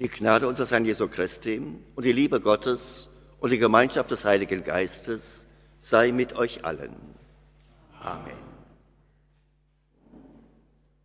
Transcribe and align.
Die 0.00 0.08
Gnade 0.08 0.48
unseres 0.48 0.70
Herrn 0.70 0.86
Jesu 0.86 1.08
Christi 1.08 1.60
und 1.94 2.06
die 2.06 2.12
Liebe 2.12 2.40
Gottes 2.40 3.10
und 3.38 3.50
die 3.50 3.58
Gemeinschaft 3.58 4.10
des 4.10 4.24
Heiligen 4.24 4.64
Geistes 4.64 5.46
sei 5.78 6.10
mit 6.10 6.32
euch 6.32 6.64
allen. 6.64 6.96
Amen. 8.00 8.38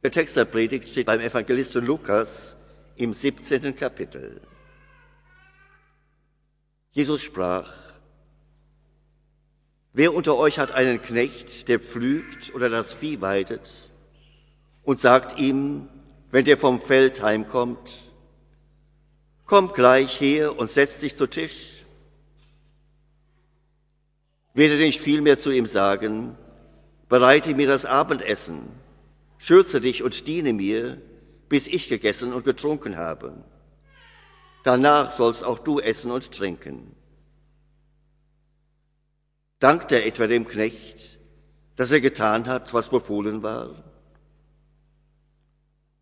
Der 0.01 0.11
Text 0.11 0.37
der 0.37 0.45
Predigt 0.45 0.87
steht 0.87 1.07
beim 1.07 1.19
Evangelisten 1.19 1.85
Lukas 1.85 2.55
im 2.95 3.13
17. 3.13 3.75
Kapitel. 3.75 4.39
Jesus 6.91 7.21
sprach, 7.21 7.73
Wer 9.91 10.13
unter 10.13 10.37
euch 10.37 10.57
hat 10.57 10.71
einen 10.71 11.01
Knecht, 11.01 11.67
der 11.67 11.81
pflügt 11.81 12.55
oder 12.55 12.69
das 12.69 12.93
Vieh 12.93 13.19
weidet 13.19 13.91
und 14.83 15.01
sagt 15.01 15.37
ihm, 15.37 15.89
wenn 16.31 16.45
der 16.45 16.57
vom 16.57 16.79
Feld 16.79 17.21
heimkommt, 17.21 18.04
komm 19.45 19.73
gleich 19.73 20.19
her 20.19 20.57
und 20.57 20.69
setz 20.69 20.99
dich 20.99 21.15
zu 21.15 21.27
Tisch? 21.27 21.83
Werde 24.53 24.77
nicht 24.77 25.01
vielmehr 25.01 25.37
zu 25.37 25.51
ihm 25.51 25.65
sagen, 25.65 26.37
bereite 27.09 27.53
mir 27.55 27.67
das 27.67 27.85
Abendessen, 27.85 28.61
schürze 29.37 29.81
dich 29.81 30.01
und 30.01 30.27
diene 30.27 30.53
mir, 30.53 31.01
bis 31.49 31.67
ich 31.67 31.89
gegessen 31.89 32.33
und 32.33 32.45
getrunken 32.45 32.97
habe. 32.97 33.43
Danach 34.63 35.11
sollst 35.11 35.43
auch 35.43 35.59
du 35.59 35.79
essen 35.79 36.09
und 36.09 36.31
trinken. 36.31 36.95
Dankt 39.59 39.91
er 39.91 40.05
etwa 40.05 40.27
dem 40.27 40.47
Knecht, 40.47 41.19
dass 41.75 41.91
er 41.91 42.01
getan 42.01 42.47
hat, 42.47 42.73
was 42.73 42.89
befohlen 42.89 43.43
war? 43.43 43.83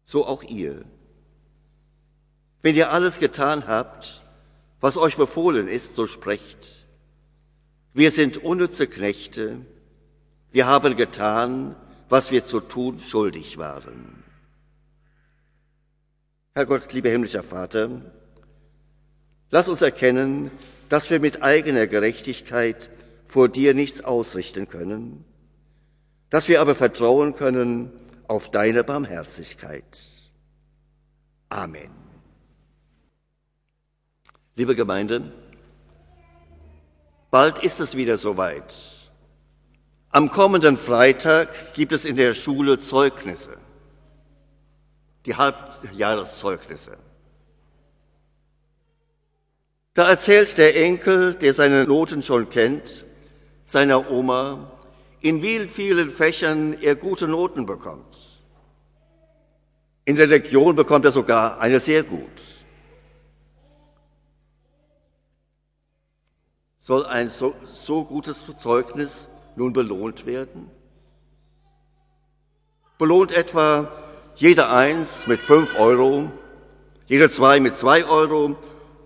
So 0.05 0.25
auch 0.25 0.43
ihr. 0.43 0.85
Wenn 2.63 2.75
ihr 2.75 2.91
alles 2.91 3.19
getan 3.19 3.67
habt, 3.67 4.23
was 4.79 4.97
euch 4.97 5.17
befohlen 5.17 5.67
ist, 5.67 5.95
so 5.95 6.07
sprecht. 6.07 6.87
Wir 7.93 8.09
sind 8.09 8.37
unnütze 8.37 8.87
Knechte, 8.87 9.57
wir 10.51 10.65
haben 10.65 10.95
getan, 10.95 11.75
was 12.09 12.31
wir 12.31 12.45
zu 12.45 12.61
tun 12.61 12.99
schuldig 12.99 13.57
waren. 13.57 14.23
Herr 16.55 16.65
Gott, 16.65 16.93
lieber 16.93 17.09
himmlischer 17.09 17.43
Vater, 17.43 18.01
lass 19.49 19.67
uns 19.67 19.81
erkennen, 19.81 20.49
dass 20.87 21.09
wir 21.09 21.19
mit 21.19 21.43
eigener 21.43 21.87
Gerechtigkeit 21.87 22.89
vor 23.25 23.49
dir 23.49 23.73
nichts 23.73 24.01
ausrichten 24.01 24.69
können, 24.69 25.25
dass 26.29 26.47
wir 26.47 26.61
aber 26.61 26.75
vertrauen 26.75 27.33
können 27.33 27.91
auf 28.27 28.51
deine 28.51 28.83
Barmherzigkeit. 28.83 29.99
Amen. 31.49 32.02
Liebe 34.55 34.75
Gemeinde, 34.75 35.31
bald 37.31 37.63
ist 37.63 37.79
es 37.79 37.97
wieder 37.97 38.17
soweit. 38.17 38.71
Am 40.11 40.29
kommenden 40.29 40.77
Freitag 40.77 41.73
gibt 41.73 41.91
es 41.91 42.05
in 42.05 42.15
der 42.15 42.35
Schule 42.35 42.79
Zeugnisse, 42.79 43.57
die 45.25 45.35
Halbjahreszeugnisse. 45.35 46.97
Da 49.95 50.07
erzählt 50.07 50.59
der 50.59 50.75
Enkel, 50.75 51.33
der 51.33 51.55
seine 51.55 51.85
Noten 51.85 52.21
schon 52.21 52.47
kennt, 52.49 53.05
seiner 53.65 54.11
Oma, 54.11 54.71
in 55.21 55.41
wie 55.41 55.61
vielen 55.61 56.11
Fächern 56.11 56.73
er 56.79 56.95
gute 56.95 57.27
Noten 57.27 57.65
bekommt. 57.65 58.17
In 60.05 60.15
der 60.15 60.27
Legion 60.27 60.75
bekommt 60.75 61.05
er 61.05 61.11
sogar 61.11 61.59
eine 61.59 61.79
sehr 61.79 62.03
gut. 62.03 62.52
Soll 66.83 67.05
ein 67.05 67.29
so, 67.29 67.55
so 67.63 68.03
gutes 68.03 68.43
Zeugnis 68.57 69.29
nun 69.55 69.71
belohnt 69.71 70.25
werden? 70.25 70.69
Belohnt 72.97 73.31
etwa 73.31 73.89
jeder 74.35 74.69
eins 74.69 75.25
mit 75.25 75.39
fünf 75.39 75.79
Euro, 75.79 76.29
jeder 77.07 77.31
zwei 77.31 77.61
mit 77.61 77.75
zwei 77.75 78.03
Euro 78.03 78.57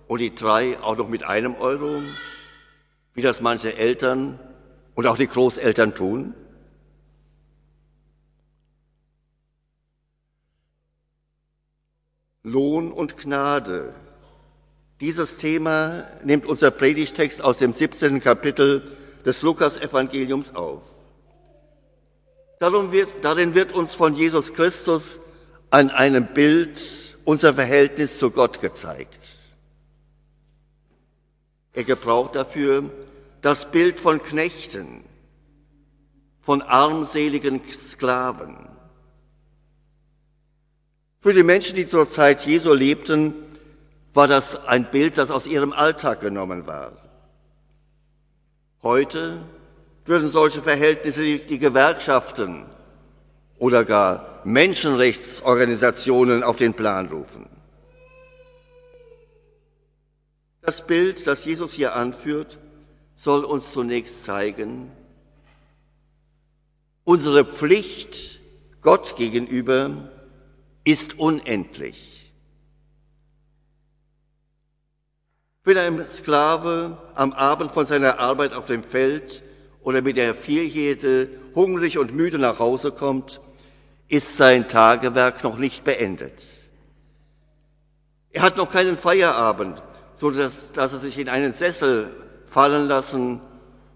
und 0.08 0.22
die 0.22 0.34
drei 0.34 0.80
auch 0.80 0.98
noch 0.98 1.08
mit 1.08 1.24
einem 1.24 1.54
Euro, 1.54 2.02
wie 3.14 3.22
das 3.22 3.42
manche 3.42 3.76
Eltern 3.76 4.40
und 4.96 5.06
auch 5.06 5.18
die 5.18 5.28
Großeltern 5.28 5.94
tun? 5.94 6.34
Lohn 12.42 12.92
und 12.92 13.18
Gnade. 13.18 13.94
Dieses 15.00 15.38
Thema 15.38 16.08
nimmt 16.24 16.46
unser 16.48 16.72
Predigtext 16.72 17.44
aus 17.44 17.58
dem 17.58 17.72
17. 17.72 18.20
Kapitel 18.20 18.98
des 19.26 19.44
Lukas-Evangeliums 19.44 20.56
auf. 20.56 20.82
Darum 22.60 22.92
wird, 22.92 23.10
darin 23.22 23.54
wird 23.54 23.74
uns 23.74 23.94
von 23.94 24.16
Jesus 24.16 24.54
Christus 24.54 25.20
an 25.70 25.92
einem 25.92 26.34
Bild 26.34 27.16
unser 27.26 27.54
Verhältnis 27.54 28.18
zu 28.18 28.32
Gott 28.32 28.60
gezeigt. 28.60 29.20
Er 31.74 31.84
gebraucht 31.84 32.36
dafür 32.36 32.90
das 33.42 33.70
Bild 33.70 34.00
von 34.00 34.20
Knechten, 34.20 35.04
von 36.40 36.64
armseligen 36.64 37.62
Sklaven. 37.72 38.68
Für 41.20 41.34
die 41.34 41.44
Menschen, 41.44 41.76
die 41.76 41.86
zur 41.86 42.10
Zeit 42.10 42.48
Jesu 42.48 42.74
lebten, 42.74 43.36
war 44.14 44.28
das 44.28 44.66
ein 44.66 44.92
Bild, 44.92 45.18
das 45.18 45.32
aus 45.32 45.48
ihrem 45.48 45.74
Alltag 45.74 46.22
genommen 46.22 46.68
war. 46.68 46.94
Heute 48.84 49.42
würden 50.06 50.30
solche 50.30 50.62
Verhältnisse 50.62 51.40
die 51.40 51.60
Gewerkschaften 51.60 52.66
oder 53.58 53.86
gar 53.86 54.42
Menschenrechtsorganisationen 54.44 56.44
auf 56.44 56.58
den 56.58 56.74
Plan 56.74 57.08
rufen. 57.08 57.48
Das 60.62 60.86
Bild, 60.86 61.26
das 61.28 61.46
Jesus 61.46 61.72
hier 61.74 61.96
anführt, 61.96 62.60
soll 63.16 63.46
uns 63.46 63.72
zunächst 63.72 64.24
zeigen, 64.24 64.92
unsere 67.04 67.46
Pflicht 67.46 68.40
Gott 68.82 69.16
gegenüber 69.18 70.10
ist 70.84 71.20
unendlich. 71.20 72.17
Wenn 75.68 75.78
ein 75.78 76.10
Sklave 76.10 76.98
am 77.14 77.34
Abend 77.34 77.74
von 77.74 77.86
seiner 77.86 78.20
Arbeit 78.20 78.54
auf 78.54 78.68
dem 78.68 78.86
Feld 78.86 79.44
oder 79.82 80.02
mit 80.02 80.16
der 80.16 80.34
Vierjährige 80.34 81.28
hungrig 81.56 81.98
und 81.98 82.16
müde 82.16 82.40
nach 82.40 82.60
Hause 82.60 82.94
kommt, 82.94 83.42
ist 84.08 84.38
sein 84.38 84.70
Tagewerk 84.70 85.44
noch 85.44 85.58
nicht 85.58 85.84
beendet. 85.84 86.42
Er 88.32 88.44
hat 88.44 88.56
noch 88.56 88.72
keinen 88.72 88.96
Feierabend, 88.96 89.84
so 90.16 90.32
dass, 90.32 90.72
dass 90.72 90.94
er 90.94 91.00
sich 91.00 91.20
in 91.20 91.28
einen 91.28 91.52
Sessel 91.52 92.16
fallen 92.46 92.88
lassen 92.88 93.42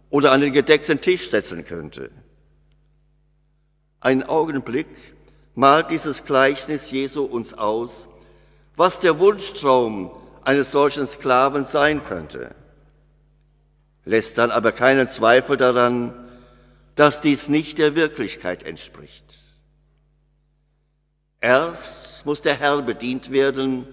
oder 0.09 0.33
an 0.33 0.41
den 0.41 0.51
gedeckten 0.51 0.99
Tisch 0.99 1.29
setzen 1.29 1.63
könnte. 1.63 2.11
Ein 4.01 4.23
Augenblick 4.23 4.89
malt 5.55 5.89
dieses 5.89 6.25
Gleichnis 6.25 6.91
Jesu 6.91 7.23
uns 7.23 7.53
aus, 7.53 8.09
was 8.75 8.99
der 8.99 9.19
Wunschtraum 9.19 10.11
eines 10.43 10.71
solchen 10.71 11.07
Sklaven 11.07 11.65
sein 11.65 12.03
könnte, 12.03 12.55
lässt 14.05 14.37
dann 14.37 14.51
aber 14.51 14.71
keinen 14.71 15.07
Zweifel 15.07 15.57
daran, 15.57 16.13
dass 16.95 17.21
dies 17.21 17.47
nicht 17.47 17.77
der 17.77 17.95
Wirklichkeit 17.95 18.63
entspricht. 18.63 19.25
Erst 21.39 22.25
muss 22.25 22.41
der 22.41 22.55
Herr 22.55 22.81
bedient 22.81 23.31
werden, 23.31 23.87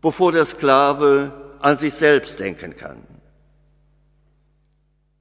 bevor 0.00 0.32
der 0.32 0.44
Sklave 0.44 1.32
an 1.60 1.76
sich 1.76 1.94
selbst 1.94 2.40
denken 2.40 2.76
kann. 2.76 3.02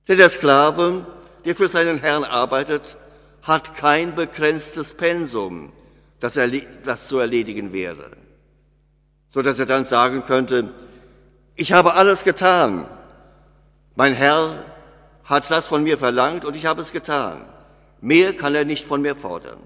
Denn 0.08 0.18
der 0.18 0.30
Sklave, 0.30 1.06
der 1.46 1.56
für 1.56 1.70
seinen 1.70 2.00
Herrn 2.00 2.24
arbeitet, 2.24 2.98
hat 3.42 3.76
kein 3.76 4.16
begrenztes 4.16 4.94
Pensum, 4.94 5.72
das, 6.20 6.38
das 6.84 7.08
zu 7.08 7.20
erledigen 7.20 7.72
wäre, 7.72 8.12
so 9.32 9.42
dass 9.42 9.60
er 9.60 9.66
dann 9.66 9.86
sagen 9.86 10.24
könnte, 10.26 10.70
ich 11.56 11.74
habe 11.74 11.94
alles 11.94 12.24
getan. 12.24 12.88
Mein 13.96 14.14
Herr 14.14 14.64
hat 15.24 15.50
das 15.52 15.68
von 15.68 15.84
mir 15.84 15.98
verlangt 15.98 16.46
und 16.46 16.56
ich 16.56 16.66
habe 16.66 16.82
es 16.82 16.92
getan. 16.92 17.46
Mehr 18.02 18.36
kann 18.36 18.56
er 18.56 18.66
nicht 18.66 18.86
von 18.86 19.02
mir 19.02 19.16
fordern. 19.16 19.60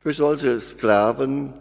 Für 0.00 0.12
solche 0.12 0.60
Sklaven 0.60 1.54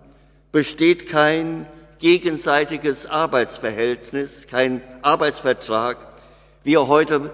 besteht 0.51 1.07
kein 1.07 1.67
gegenseitiges 1.99 3.05
Arbeitsverhältnis, 3.05 4.47
kein 4.47 4.81
Arbeitsvertrag, 5.03 5.97
wie 6.63 6.73
er 6.75 6.87
heute 6.87 7.31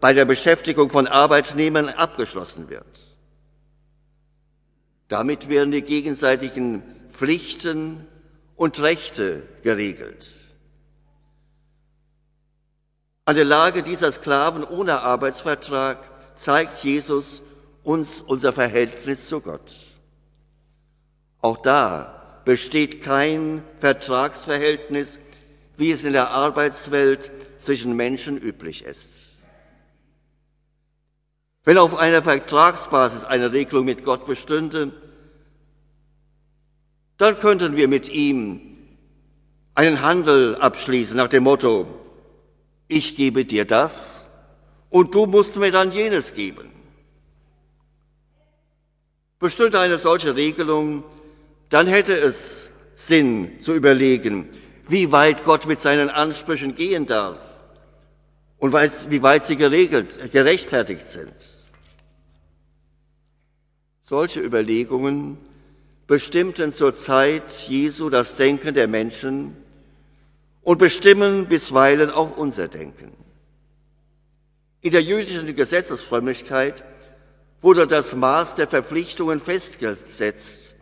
bei 0.00 0.14
der 0.14 0.24
Beschäftigung 0.24 0.88
von 0.88 1.06
Arbeitnehmern 1.06 1.90
abgeschlossen 1.90 2.70
wird. 2.70 2.86
Damit 5.08 5.48
werden 5.48 5.70
die 5.70 5.82
gegenseitigen 5.82 6.82
Pflichten 7.16 8.06
und 8.56 8.80
Rechte 8.80 9.42
geregelt. 9.62 10.30
An 13.24 13.36
der 13.36 13.44
Lage 13.44 13.82
dieser 13.82 14.12
Sklaven 14.12 14.62
ohne 14.62 15.00
Arbeitsvertrag 15.00 15.98
zeigt 16.36 16.84
Jesus 16.84 17.42
uns 17.82 18.20
unser 18.20 18.52
Verhältnis 18.52 19.28
zu 19.28 19.40
Gott. 19.40 19.74
Auch 21.40 21.56
da 21.58 22.42
besteht 22.44 23.02
kein 23.02 23.64
Vertragsverhältnis, 23.80 25.18
wie 25.76 25.90
es 25.90 26.04
in 26.04 26.12
der 26.12 26.30
Arbeitswelt 26.30 27.30
zwischen 27.58 27.96
Menschen 27.96 28.38
üblich 28.38 28.84
ist. 28.84 29.12
Wenn 31.64 31.78
auf 31.78 31.96
einer 31.96 32.22
Vertragsbasis 32.22 33.24
eine 33.24 33.52
Regelung 33.52 33.84
mit 33.84 34.04
Gott 34.04 34.26
bestünde, 34.26 34.92
dann 37.18 37.38
könnten 37.38 37.76
wir 37.76 37.88
mit 37.88 38.08
ihm 38.08 38.60
einen 39.74 40.02
Handel 40.02 40.56
abschließen 40.56 41.16
nach 41.16 41.28
dem 41.28 41.44
Motto, 41.44 41.86
ich 42.88 43.16
gebe 43.16 43.44
dir 43.44 43.64
das 43.64 44.24
und 44.90 45.14
du 45.14 45.26
musst 45.26 45.56
mir 45.56 45.70
dann 45.70 45.92
jenes 45.92 46.34
geben. 46.34 46.70
Bestünde 49.38 49.80
eine 49.80 49.98
solche 49.98 50.34
Regelung, 50.34 51.04
dann 51.68 51.86
hätte 51.86 52.14
es 52.14 52.70
Sinn 52.94 53.60
zu 53.60 53.74
überlegen, 53.74 54.48
wie 54.88 55.12
weit 55.12 55.44
Gott 55.44 55.66
mit 55.66 55.80
seinen 55.80 56.08
Ansprüchen 56.08 56.74
gehen 56.74 57.06
darf 57.06 57.42
und 58.58 58.72
wie 58.72 59.22
weit 59.22 59.44
sie 59.44 59.56
geregelt, 59.56 60.32
gerechtfertigt 60.32 61.10
sind. 61.10 61.34
Solche 64.02 64.40
Überlegungen 64.40 65.38
bestimmten 66.06 66.72
zur 66.72 66.94
Zeit 66.94 67.50
Jesu 67.68 68.10
das 68.10 68.36
Denken 68.36 68.74
der 68.74 68.88
Menschen 68.88 69.56
und 70.62 70.78
bestimmen 70.78 71.46
bisweilen 71.46 72.10
auch 72.10 72.36
unser 72.36 72.68
Denken. 72.68 73.12
In 74.80 74.92
der 74.92 75.02
jüdischen 75.02 75.52
Gesetzesfrömmigkeit 75.54 76.84
wurde 77.60 77.86
das 77.86 78.14
Maß 78.14 78.54
der 78.54 78.68
Verpflichtungen 78.68 79.40
festgesetzt, 79.40 80.74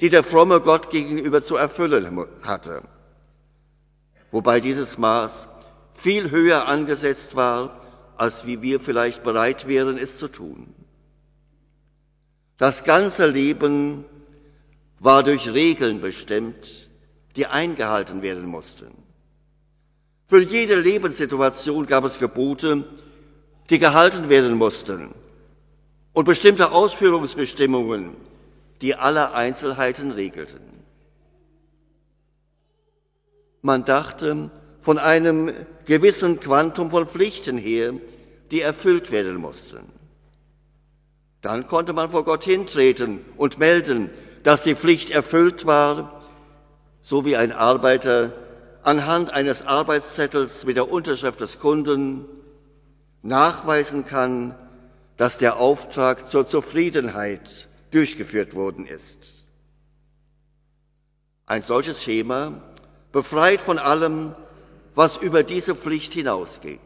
die 0.00 0.10
der 0.10 0.22
fromme 0.22 0.60
Gott 0.60 0.90
gegenüber 0.90 1.42
zu 1.42 1.56
erfüllen 1.56 2.26
hatte, 2.42 2.82
wobei 4.30 4.60
dieses 4.60 4.98
Maß 4.98 5.48
viel 5.94 6.30
höher 6.30 6.66
angesetzt 6.68 7.36
war, 7.36 7.80
als 8.16 8.46
wie 8.46 8.60
wir 8.60 8.80
vielleicht 8.80 9.22
bereit 9.22 9.66
wären, 9.68 9.96
es 9.96 10.18
zu 10.18 10.28
tun. 10.28 10.74
Das 12.58 12.84
ganze 12.84 13.26
Leben 13.26 14.04
war 15.02 15.24
durch 15.24 15.52
Regeln 15.52 16.00
bestimmt, 16.00 16.88
die 17.34 17.46
eingehalten 17.46 18.22
werden 18.22 18.46
mussten. 18.46 18.92
Für 20.28 20.40
jede 20.40 20.80
Lebenssituation 20.80 21.86
gab 21.86 22.04
es 22.04 22.20
Gebote, 22.20 22.84
die 23.68 23.80
gehalten 23.80 24.28
werden 24.28 24.56
mussten 24.56 25.12
und 26.12 26.24
bestimmte 26.24 26.70
Ausführungsbestimmungen, 26.70 28.16
die 28.80 28.94
alle 28.94 29.32
Einzelheiten 29.32 30.12
regelten. 30.12 30.60
Man 33.60 33.84
dachte 33.84 34.50
von 34.80 34.98
einem 34.98 35.52
gewissen 35.84 36.38
Quantum 36.38 36.90
von 36.90 37.06
Pflichten 37.06 37.58
her, 37.58 37.94
die 38.52 38.60
erfüllt 38.60 39.10
werden 39.10 39.36
mussten. 39.36 39.80
Dann 41.40 41.66
konnte 41.66 41.92
man 41.92 42.10
vor 42.10 42.24
Gott 42.24 42.44
hintreten 42.44 43.20
und 43.36 43.58
melden, 43.58 44.10
dass 44.42 44.62
die 44.62 44.74
Pflicht 44.74 45.10
erfüllt 45.10 45.66
war, 45.66 46.20
so 47.00 47.24
wie 47.24 47.36
ein 47.36 47.52
Arbeiter 47.52 48.32
anhand 48.82 49.30
eines 49.30 49.62
Arbeitszettels 49.62 50.64
mit 50.64 50.76
der 50.76 50.90
Unterschrift 50.90 51.40
des 51.40 51.58
Kunden 51.58 52.26
nachweisen 53.22 54.04
kann, 54.04 54.56
dass 55.16 55.38
der 55.38 55.56
Auftrag 55.56 56.26
zur 56.28 56.46
Zufriedenheit 56.46 57.68
durchgeführt 57.92 58.54
worden 58.54 58.86
ist. 58.86 59.18
Ein 61.46 61.62
solches 61.62 62.02
Schema 62.02 62.62
befreit 63.12 63.60
von 63.60 63.78
allem, 63.78 64.34
was 64.94 65.16
über 65.16 65.42
diese 65.42 65.76
Pflicht 65.76 66.14
hinausgeht. 66.14 66.80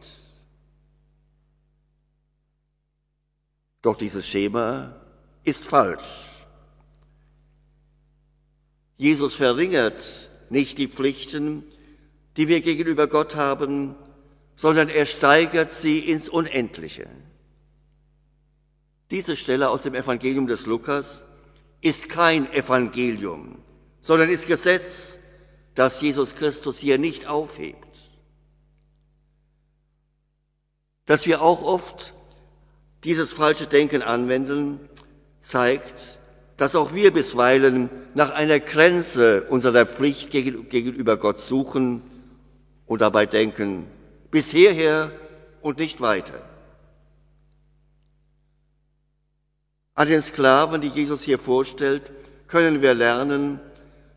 Doch 3.81 3.97
dieses 3.97 4.25
Schema 4.27 4.95
ist 5.43 5.63
falsch. 5.63 6.26
Jesus 8.97 9.35
verringert 9.35 10.29
nicht 10.49 10.77
die 10.77 10.87
Pflichten, 10.87 11.63
die 12.35 12.47
wir 12.47 12.61
gegenüber 12.61 13.07
Gott 13.07 13.35
haben, 13.35 13.95
sondern 14.55 14.89
er 14.89 15.05
steigert 15.05 15.69
sie 15.69 15.99
ins 15.99 16.27
Unendliche. 16.29 17.07
Diese 19.11 19.35
Stelle 19.35 19.69
aus 19.69 19.83
dem 19.83 19.95
Evangelium 19.95 20.47
des 20.47 20.65
Lukas 20.65 21.23
ist 21.81 22.09
kein 22.09 22.51
Evangelium, 22.51 23.59
sondern 24.01 24.29
ist 24.29 24.47
Gesetz, 24.47 25.17
das 25.75 26.01
Jesus 26.01 26.35
Christus 26.35 26.77
hier 26.79 26.97
nicht 26.97 27.27
aufhebt. 27.27 27.77
Dass 31.05 31.25
wir 31.25 31.41
auch 31.41 31.61
oft 31.61 32.15
dieses 33.03 33.31
falsche 33.31 33.67
Denken 33.67 34.01
anwenden, 34.01 34.89
zeigt, 35.41 36.19
dass 36.57 36.75
auch 36.75 36.93
wir 36.93 37.13
bisweilen 37.13 37.89
nach 38.15 38.31
einer 38.33 38.59
Grenze 38.59 39.43
unserer 39.43 39.85
Pflicht 39.85 40.31
gegenüber 40.31 41.17
Gott 41.17 41.39
suchen 41.39 42.01
und 42.87 43.01
dabei 43.01 43.27
denken, 43.27 43.85
bis 44.31 44.49
hierher 44.49 45.11
und 45.61 45.77
nicht 45.77 46.01
weiter. 46.01 46.41
An 49.93 50.07
den 50.07 50.21
Sklaven, 50.21 50.81
die 50.81 50.89
Jesus 50.89 51.21
hier 51.21 51.39
vorstellt, 51.39 52.11
können 52.47 52.81
wir 52.81 52.95
lernen, 52.95 53.59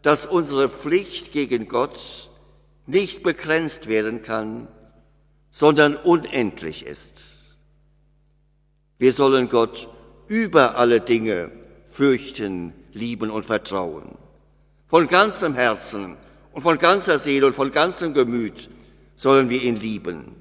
dass 0.03 0.25
unsere 0.25 0.69
Pflicht 0.71 1.33
gegen 1.33 1.69
Gott 1.69 2.31
nicht 2.87 3.23
begrenzt 3.23 3.87
werden 3.87 4.23
kann, 4.23 4.69
sondern 5.51 5.97
unendlich 5.97 6.87
ist. 6.87 7.23
Wir 8.99 9.13
sollen 9.13 9.49
Gott 9.49 9.89
über 10.29 10.77
alle 10.77 11.01
Dinge 11.01 11.60
fürchten, 12.01 12.73
lieben 12.95 13.29
und 13.31 13.45
vertrauen. 13.45 14.17
Von 14.87 15.07
ganzem 15.07 15.53
Herzen 15.55 16.17
und 16.53 16.63
von 16.63 16.79
ganzer 16.79 17.19
Seele 17.19 17.47
und 17.49 17.55
von 17.55 17.73
ganzem 17.73 18.15
Gemüt 18.15 18.71
sollen 19.17 19.51
wir 19.51 19.63
ihn 19.63 19.77
lieben, 19.77 20.35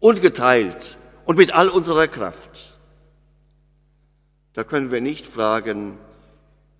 ungeteilt 0.00 0.98
und 1.24 1.38
mit 1.38 1.54
all 1.54 1.70
unserer 1.70 2.08
Kraft. 2.08 2.74
Da 4.52 4.64
können 4.64 4.90
wir 4.90 5.00
nicht 5.00 5.26
fragen, 5.26 5.96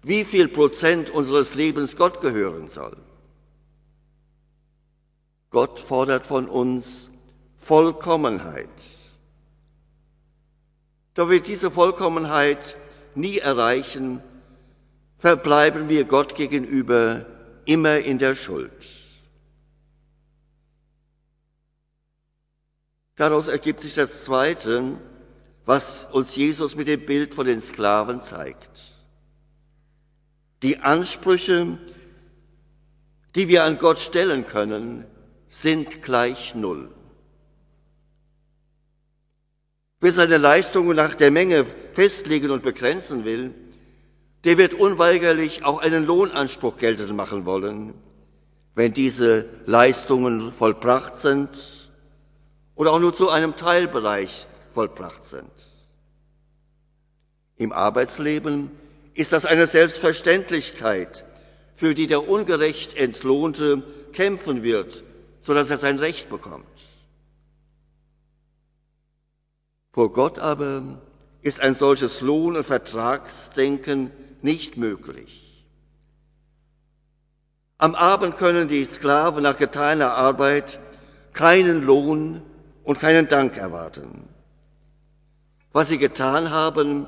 wie 0.03 0.27
viel 0.27 0.49
Prozent 0.49 1.09
unseres 1.09 1.55
Lebens 1.55 1.97
Gott 1.97 2.21
gehören 2.21 2.69
soll. 2.69 2.99
Gott 5.49 5.81
fordert 5.81 6.27
von 6.27 6.51
uns 6.51 7.09
Vollkommenheit. 7.57 8.69
Da 11.15 11.31
wir 11.31 11.41
diese 11.41 11.71
Vollkommenheit 11.71 12.77
nie 13.19 13.39
erreichen, 13.39 14.23
verbleiben 15.19 15.89
wir 15.89 16.05
Gott 16.05 16.35
gegenüber 16.35 17.27
immer 17.65 17.99
in 17.99 18.19
der 18.19 18.35
Schuld. 18.35 18.73
Daraus 23.17 23.49
ergibt 23.49 23.81
sich 23.81 23.95
das 23.95 24.25
Zweite, 24.25 24.97
was 25.67 26.07
uns 26.13 26.35
Jesus 26.37 26.77
mit 26.77 26.87
dem 26.87 27.05
Bild 27.05 27.35
von 27.35 27.47
den 27.47 27.61
Sklaven 27.61 28.21
zeigt. 28.21 28.71
Die 30.63 30.79
Ansprüche, 30.79 31.79
die 33.35 33.49
wir 33.49 33.65
an 33.65 33.79
Gott 33.79 33.99
stellen 33.99 34.47
können, 34.47 35.05
sind 35.49 36.01
gleich 36.03 36.55
Null. 36.55 36.91
Wer 40.01 40.13
seine 40.13 40.39
Leistungen 40.39 40.95
nach 40.95 41.17
der 41.17 41.33
Menge 41.33 41.67
festlegen 41.93 42.51
und 42.51 42.63
begrenzen 42.63 43.25
will, 43.25 43.53
der 44.45 44.59
wird 44.59 44.75
unweigerlich 44.75 45.65
auch 45.65 45.81
einen 45.81 46.05
Lohnanspruch 46.05 46.77
geltend 46.77 47.15
machen 47.15 47.45
wollen, 47.45 47.95
wenn 48.75 48.93
diese 48.95 49.47
Leistungen 49.67 50.53
vollbracht 50.53 51.17
sind 51.17 51.51
oder 52.75 52.93
auch 52.93 53.01
nur 53.01 53.15
zu 53.15 53.29
einem 53.29 53.57
Teilbereich 53.57 54.47
vollbracht 54.71 55.27
sind. 55.27 55.51
Im 57.57 57.73
Arbeitsleben 57.73 58.71
ist 59.15 59.33
das 59.33 59.45
eine 59.45 59.67
Selbstverständlichkeit, 59.67 61.25
für 61.75 61.97
die 61.97 62.07
der 62.07 62.29
ungerecht 62.29 62.97
Entlohnte 62.97 63.83
kämpfen 64.13 64.63
wird, 64.63 65.03
sodass 65.41 65.71
er 65.71 65.79
sein 65.79 65.99
Recht 65.99 66.31
bekommt. 66.31 66.67
Vor 69.93 70.13
Gott 70.13 70.39
aber 70.39 71.01
ist 71.43 71.61
ein 71.61 71.75
solches 71.75 72.21
Lohn- 72.21 72.57
und 72.57 72.65
Vertragsdenken 72.65 74.13
nicht 74.43 74.77
möglich. 74.77 75.67
Am 77.79 77.95
Abend 77.95 78.37
können 78.37 78.69
die 78.69 78.85
Sklaven 78.85 79.43
nach 79.45 79.57
getaner 79.57 80.15
Arbeit 80.15 80.81
keinen 81.33 81.85
Lohn 81.85 82.43
und 82.83 82.99
keinen 82.99 83.29
Dank 83.29 83.57
erwarten. 83.57 84.29
Was 85.73 85.89
sie 85.89 85.99
getan 85.99 86.51
haben, 86.51 87.07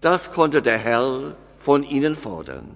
das 0.00 0.32
konnte 0.32 0.62
der 0.62 0.78
Herr 0.78 1.36
von 1.56 1.84
ihnen 1.84 2.16
fordern. 2.16 2.74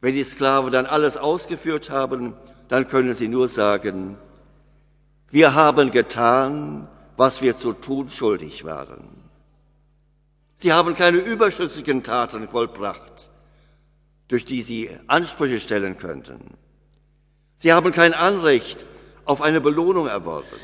Wenn 0.00 0.14
die 0.14 0.24
Sklaven 0.24 0.72
dann 0.72 0.86
alles 0.86 1.16
ausgeführt 1.16 1.90
haben, 1.90 2.34
dann 2.68 2.88
können 2.88 3.12
sie 3.14 3.28
nur 3.28 3.48
sagen, 3.48 4.16
wir 5.30 5.54
haben 5.54 5.90
getan, 5.90 6.88
was 7.16 7.42
wir 7.42 7.56
zu 7.56 7.72
tun 7.72 8.08
schuldig 8.08 8.64
waren. 8.64 9.29
Sie 10.60 10.74
haben 10.74 10.94
keine 10.94 11.16
überschüssigen 11.16 12.02
Taten 12.02 12.46
vollbracht, 12.46 13.30
durch 14.28 14.44
die 14.44 14.60
sie 14.60 14.90
Ansprüche 15.06 15.58
stellen 15.58 15.96
könnten. 15.96 16.54
Sie 17.56 17.72
haben 17.72 17.92
kein 17.92 18.12
Anrecht 18.12 18.84
auf 19.24 19.40
eine 19.40 19.62
Belohnung 19.62 20.06
erworben. 20.06 20.60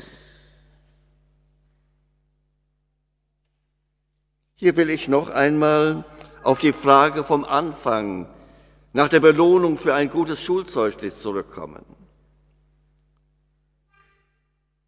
Hier 4.53 4.75
will 4.75 4.91
ich 4.91 5.07
noch 5.07 5.29
einmal 5.29 6.05
auf 6.43 6.59
die 6.59 6.73
Frage 6.73 7.23
vom 7.23 7.43
Anfang 7.43 8.27
nach 8.93 9.09
der 9.09 9.19
Belohnung 9.19 9.79
für 9.79 9.95
ein 9.95 10.11
gutes 10.11 10.39
Schulzeugnis 10.41 11.21
zurückkommen. 11.23 11.83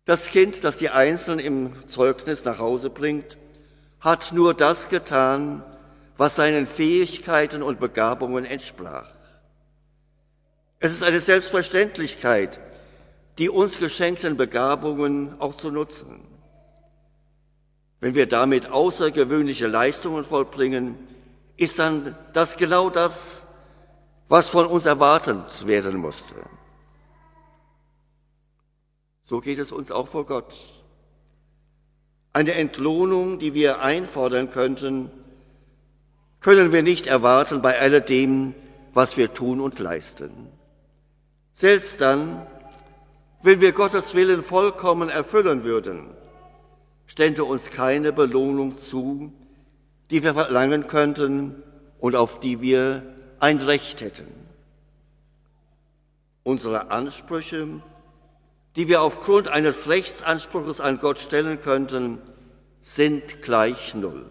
Das 0.05 0.27
Kind, 0.27 0.63
das 0.63 0.77
die 0.77 0.89
Einzelnen 0.89 1.39
im 1.39 1.89
Zeugnis 1.89 2.45
nach 2.45 2.59
Hause 2.59 2.91
bringt, 2.91 3.37
hat 3.99 4.31
nur 4.31 4.53
das 4.53 4.89
getan, 4.89 5.63
was 6.17 6.35
seinen 6.35 6.67
Fähigkeiten 6.67 7.63
und 7.63 7.79
Begabungen 7.79 8.45
entsprach. 8.45 9.11
Es 10.79 10.93
ist 10.93 11.03
eine 11.03 11.19
Selbstverständlichkeit, 11.19 12.59
die 13.37 13.49
uns 13.49 13.79
geschenkten 13.79 14.37
Begabungen 14.37 15.39
auch 15.39 15.55
zu 15.55 15.71
nutzen. 15.71 16.21
Wenn 17.99 18.15
wir 18.15 18.27
damit 18.27 18.71
außergewöhnliche 18.71 19.67
Leistungen 19.67 20.23
vollbringen, 20.23 20.97
ist 21.57 21.79
dann 21.79 22.17
das 22.33 22.55
genau 22.55 22.89
das, 22.89 23.45
was 24.29 24.47
von 24.47 24.65
uns 24.67 24.85
erwartet 24.85 25.67
werden 25.67 25.97
musste. 25.97 26.35
So 29.23 29.41
geht 29.41 29.59
es 29.59 29.71
uns 29.71 29.91
auch 29.91 30.07
vor 30.07 30.25
Gott. 30.25 30.53
Eine 32.31 32.53
Entlohnung, 32.53 33.39
die 33.39 33.53
wir 33.53 33.81
einfordern 33.81 34.51
könnten, 34.51 35.11
können 36.41 36.71
wir 36.71 36.83
nicht 36.83 37.07
erwarten 37.07 37.61
bei 37.61 37.79
alledem, 37.79 38.53
was 38.93 39.17
wir 39.17 39.33
tun 39.33 39.59
und 39.59 39.79
leisten. 39.79 40.47
Selbst 41.53 42.01
dann, 42.01 42.45
wenn 43.41 43.61
wir 43.61 43.71
Gottes 43.71 44.13
Willen 44.13 44.43
vollkommen 44.43 45.09
erfüllen 45.09 45.63
würden, 45.63 46.07
stände 47.05 47.43
uns 47.43 47.69
keine 47.71 48.13
Belohnung 48.13 48.77
zu, 48.77 49.33
die 50.11 50.23
wir 50.23 50.33
verlangen 50.33 50.87
könnten 50.87 51.63
und 51.99 52.15
auf 52.15 52.39
die 52.39 52.61
wir 52.61 53.03
ein 53.39 53.57
Recht 53.57 54.01
hätten. 54.01 54.27
Unsere 56.43 56.91
Ansprüche 56.91 57.81
die 58.75 58.87
wir 58.87 59.01
aufgrund 59.01 59.47
eines 59.47 59.87
Rechtsanspruchs 59.89 60.79
an 60.79 60.99
Gott 60.99 61.19
stellen 61.19 61.59
könnten, 61.61 62.21
sind 62.81 63.41
gleich 63.41 63.93
Null. 63.95 64.25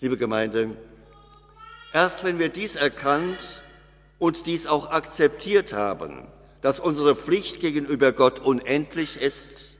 Liebe 0.00 0.16
Gemeinde, 0.16 0.76
erst 1.92 2.22
wenn 2.22 2.38
wir 2.38 2.48
dies 2.48 2.76
erkannt 2.76 3.38
und 4.18 4.46
dies 4.46 4.66
auch 4.66 4.90
akzeptiert 4.90 5.72
haben, 5.72 6.28
dass 6.62 6.78
unsere 6.80 7.16
Pflicht 7.16 7.60
gegenüber 7.60 8.12
Gott 8.12 8.38
unendlich 8.38 9.20
ist, 9.20 9.76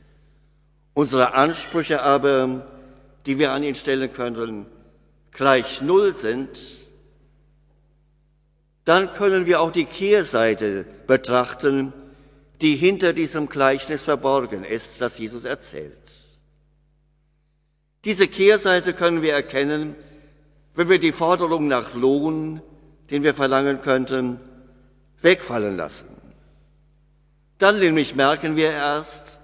unsere 0.94 1.34
Ansprüche 1.34 2.02
aber, 2.02 2.66
die 3.26 3.38
wir 3.38 3.52
an 3.52 3.62
ihn 3.62 3.76
stellen 3.76 4.12
können, 4.12 4.66
gleich 5.30 5.80
Null 5.80 6.14
sind, 6.14 6.48
dann 8.88 9.12
können 9.12 9.44
wir 9.44 9.60
auch 9.60 9.70
die 9.70 9.84
Kehrseite 9.84 10.86
betrachten, 11.06 11.92
die 12.62 12.74
hinter 12.74 13.12
diesem 13.12 13.50
Gleichnis 13.50 14.02
verborgen 14.02 14.64
ist, 14.64 15.02
das 15.02 15.18
Jesus 15.18 15.44
erzählt. 15.44 15.92
Diese 18.06 18.26
Kehrseite 18.26 18.94
können 18.94 19.20
wir 19.20 19.34
erkennen, 19.34 19.94
wenn 20.74 20.88
wir 20.88 20.98
die 20.98 21.12
Forderung 21.12 21.68
nach 21.68 21.92
Lohn, 21.92 22.62
den 23.10 23.22
wir 23.24 23.34
verlangen 23.34 23.82
könnten, 23.82 24.40
wegfallen 25.20 25.76
lassen. 25.76 26.08
Dann 27.58 27.80
nämlich 27.80 28.14
merken 28.14 28.56
wir 28.56 28.70
erst, 28.70 29.38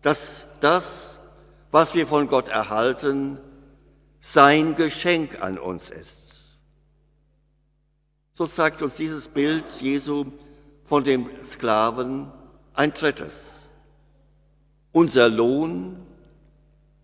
dass 0.00 0.46
das, 0.60 1.20
was 1.70 1.94
wir 1.94 2.06
von 2.06 2.28
Gott 2.28 2.48
erhalten, 2.48 3.36
sein 4.20 4.74
Geschenk 4.74 5.42
an 5.42 5.58
uns 5.58 5.90
ist. 5.90 6.19
So 8.40 8.46
zeigt 8.46 8.80
uns 8.80 8.94
dieses 8.94 9.28
Bild 9.28 9.70
Jesu 9.82 10.24
von 10.84 11.04
dem 11.04 11.28
Sklaven 11.44 12.32
ein 12.72 12.94
drittes. 12.94 13.52
Unser 14.92 15.28
Lohn 15.28 16.00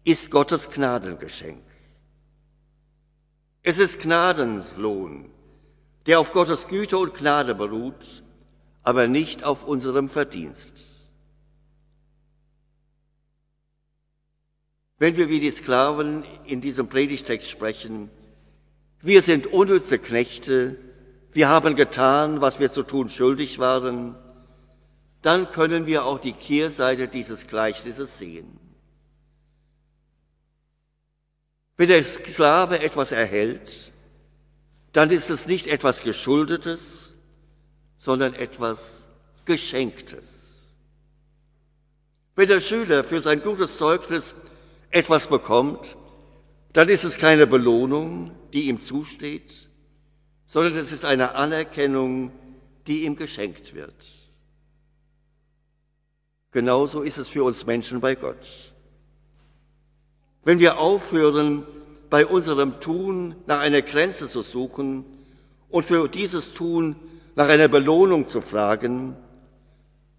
ist 0.02 0.30
Gottes 0.30 0.70
Gnadengeschenk. 0.70 1.62
Es 3.62 3.76
ist 3.76 4.00
Gnadenslohn, 4.00 5.30
der 6.06 6.20
auf 6.20 6.32
Gottes 6.32 6.68
Güte 6.68 6.96
und 6.96 7.12
Gnade 7.12 7.54
beruht, 7.54 8.22
aber 8.82 9.06
nicht 9.06 9.44
auf 9.44 9.62
unserem 9.62 10.08
Verdienst. 10.08 11.04
Wenn 14.96 15.18
wir 15.18 15.28
wie 15.28 15.40
die 15.40 15.50
Sklaven 15.50 16.24
in 16.46 16.62
diesem 16.62 16.88
Predigtext 16.88 17.50
sprechen, 17.50 18.10
wir 19.02 19.20
sind 19.20 19.48
unnütze 19.48 19.98
Knechte, 19.98 20.78
wir 21.36 21.48
haben 21.48 21.76
getan, 21.76 22.40
was 22.40 22.60
wir 22.60 22.70
zu 22.70 22.82
tun 22.82 23.10
schuldig 23.10 23.58
waren, 23.58 24.16
dann 25.20 25.50
können 25.50 25.86
wir 25.86 26.06
auch 26.06 26.18
die 26.18 26.32
Kehrseite 26.32 27.08
dieses 27.08 27.46
Gleichnisses 27.46 28.18
sehen. 28.18 28.58
Wenn 31.76 31.88
der 31.88 32.02
Sklave 32.02 32.80
etwas 32.80 33.12
erhält, 33.12 33.92
dann 34.92 35.10
ist 35.10 35.28
es 35.28 35.46
nicht 35.46 35.66
etwas 35.66 36.02
Geschuldetes, 36.02 37.14
sondern 37.98 38.32
etwas 38.32 39.06
Geschenktes. 39.44 40.32
Wenn 42.34 42.48
der 42.48 42.60
Schüler 42.60 43.04
für 43.04 43.20
sein 43.20 43.42
gutes 43.42 43.76
Zeugnis 43.76 44.34
etwas 44.90 45.26
bekommt, 45.26 45.98
dann 46.72 46.88
ist 46.88 47.04
es 47.04 47.18
keine 47.18 47.46
Belohnung, 47.46 48.34
die 48.54 48.68
ihm 48.68 48.80
zusteht, 48.80 49.65
sondern 50.46 50.74
es 50.74 50.92
ist 50.92 51.04
eine 51.04 51.34
Anerkennung, 51.34 52.30
die 52.86 53.04
ihm 53.04 53.16
geschenkt 53.16 53.74
wird. 53.74 53.94
Genauso 56.52 57.02
ist 57.02 57.18
es 57.18 57.28
für 57.28 57.44
uns 57.44 57.66
Menschen 57.66 58.00
bei 58.00 58.14
Gott. 58.14 58.72
Wenn 60.44 60.58
wir 60.58 60.78
aufhören, 60.78 61.64
bei 62.08 62.24
unserem 62.24 62.80
Tun 62.80 63.34
nach 63.46 63.60
einer 63.60 63.82
Grenze 63.82 64.28
zu 64.28 64.42
suchen 64.42 65.04
und 65.68 65.84
für 65.84 66.08
dieses 66.08 66.54
Tun 66.54 66.96
nach 67.34 67.48
einer 67.48 67.68
Belohnung 67.68 68.28
zu 68.28 68.40
fragen, 68.40 69.16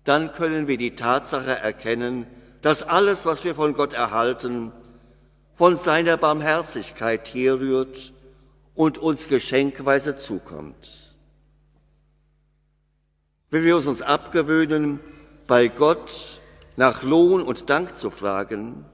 dann 0.03 0.33
können 0.33 0.67
wir 0.67 0.77
die 0.77 0.95
Tatsache 0.95 1.51
erkennen, 1.51 2.27
dass 2.61 2.83
alles, 2.83 3.25
was 3.25 3.43
wir 3.45 3.55
von 3.55 3.73
Gott 3.73 3.93
erhalten, 3.93 4.73
von 5.53 5.77
seiner 5.77 6.17
Barmherzigkeit 6.17 7.33
herrührt 7.33 8.13
und 8.77 8.99
uns 8.99 9.27
geschenkweise 9.27 10.15
zukommt. 10.17 11.15
Wenn 13.49 13.63
wir 13.63 13.75
uns 13.75 14.03
abgewöhnen, 14.03 14.99
bei 15.47 15.67
Gott 15.67 16.39
nach 16.75 17.01
Lohn 17.01 17.41
und 17.41 17.71
Dank 17.71 17.95
zu 17.95 18.11
fragen, 18.11 18.85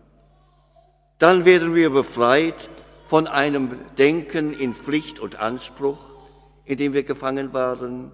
dann 1.19 1.43
werden 1.43 1.75
wir 1.75 1.89
befreit 1.89 2.69
von 3.07 3.27
einem 3.27 3.77
Denken 3.97 4.53
in 4.53 4.73
Pflicht 4.73 5.19
und 5.19 5.35
Anspruch, 5.35 5.99
in 6.63 6.77
dem 6.77 6.93
wir 6.93 7.03
gefangen 7.03 7.51
waren, 7.51 8.13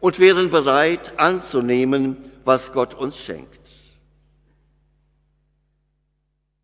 und 0.00 0.18
wären 0.18 0.50
bereit 0.50 1.18
anzunehmen, 1.18 2.18
was 2.44 2.72
Gott 2.72 2.92
uns 2.92 3.16
schenkt. 3.16 3.58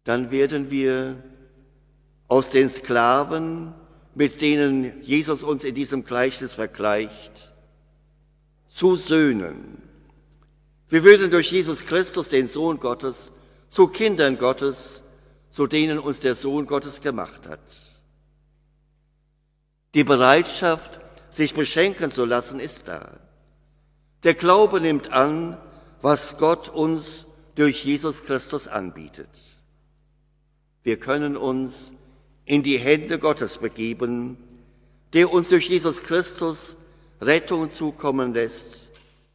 Dann 0.04 0.30
werden 0.30 0.70
wir 0.70 1.22
aus 2.28 2.50
den 2.50 2.68
Sklaven 2.68 3.74
mit 4.14 4.40
denen 4.40 5.02
Jesus 5.02 5.42
uns 5.42 5.64
in 5.64 5.74
diesem 5.74 6.04
Gleichnis 6.04 6.54
vergleicht, 6.54 7.52
zu 8.68 8.96
Söhnen. 8.96 9.82
Wir 10.88 11.04
würden 11.04 11.30
durch 11.30 11.50
Jesus 11.50 11.84
Christus, 11.84 12.28
den 12.28 12.48
Sohn 12.48 12.78
Gottes, 12.78 13.32
zu 13.68 13.88
Kindern 13.88 14.38
Gottes, 14.38 15.02
zu 15.50 15.66
denen 15.66 15.98
uns 15.98 16.20
der 16.20 16.34
Sohn 16.34 16.66
Gottes 16.66 17.00
gemacht 17.00 17.46
hat. 17.48 17.60
Die 19.94 20.04
Bereitschaft, 20.04 21.00
sich 21.30 21.54
beschenken 21.54 22.10
zu 22.10 22.24
lassen, 22.24 22.60
ist 22.60 22.88
da. 22.88 23.18
Der 24.22 24.34
Glaube 24.34 24.80
nimmt 24.80 25.12
an, 25.12 25.56
was 26.02 26.36
Gott 26.36 26.68
uns 26.68 27.26
durch 27.54 27.84
Jesus 27.84 28.24
Christus 28.24 28.68
anbietet. 28.68 29.28
Wir 30.82 30.98
können 30.98 31.36
uns 31.36 31.92
in 32.46 32.62
die 32.62 32.78
Hände 32.78 33.18
Gottes 33.18 33.58
begeben, 33.58 34.36
der 35.12 35.32
uns 35.32 35.48
durch 35.48 35.68
Jesus 35.68 36.02
Christus 36.02 36.76
Rettung 37.20 37.70
zukommen 37.70 38.34
lässt 38.34 38.90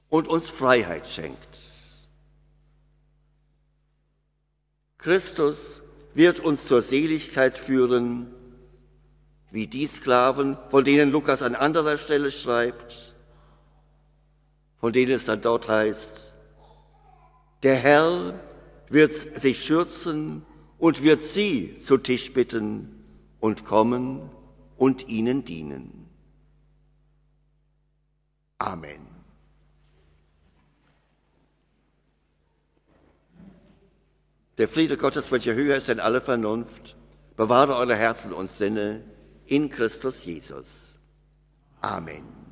und 0.10 0.28
uns 0.28 0.50
Freiheit 0.50 1.08
schenkt. 1.08 1.58
Christus 4.98 5.82
wird 6.14 6.40
uns 6.40 6.66
zur 6.66 6.82
Seligkeit 6.82 7.58
führen, 7.58 8.28
wie 9.52 9.68
die 9.68 9.88
Sklaven, 9.88 10.58
von 10.70 10.84
denen 10.84 11.12
Lukas 11.12 11.42
an 11.42 11.56
anderer 11.56 11.98
Stelle 11.98 12.30
schreibt, 12.30 13.14
von 14.80 14.94
denen 14.94 15.14
es 15.14 15.26
dann 15.26 15.42
dort 15.42 15.68
heißt, 15.68 16.34
der 17.64 17.76
Herr 17.76 18.40
wird 18.90 19.40
sich 19.40 19.64
schürzen 19.64 20.46
und 20.78 21.04
wird 21.04 21.22
sie 21.22 21.80
zu 21.80 21.98
Tisch 21.98 22.34
bitten 22.34 22.99
und 23.40 23.66
kommen 23.66 24.30
und 24.78 25.08
ihnen 25.08 25.46
dienen. 25.46 26.08
Amen. 28.58 29.08
Der 34.58 34.68
Friede 34.68 34.98
Gottes, 34.98 35.32
welcher 35.32 35.54
höher 35.54 35.78
ist 35.78 35.88
denn 35.88 36.02
alle 36.02 36.20
Vernunft, 36.20 36.98
bewahre 37.38 37.78
eure 37.78 37.96
Herzen 37.96 38.34
und 38.34 38.52
Sinne 38.52 39.06
in 39.46 39.70
Christus 39.70 40.26
Jesus. 40.26 41.00
Amen. 41.80 42.49